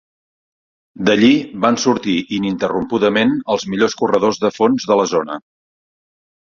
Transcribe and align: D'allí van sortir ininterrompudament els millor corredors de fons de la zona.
D'allí 1.09 1.29
van 1.65 1.77
sortir 1.83 2.17
ininterrompudament 2.39 3.37
els 3.57 3.69
millor 3.75 3.97
corredors 4.03 4.45
de 4.49 4.55
fons 4.61 4.93
de 4.93 5.03
la 5.05 5.11
zona. 5.17 5.41